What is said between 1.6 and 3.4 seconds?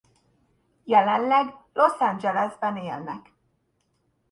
Los Angeles-ben élnek.